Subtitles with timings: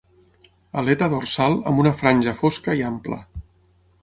[0.81, 3.21] Aleta dorsal amb una franja fosca i ampla.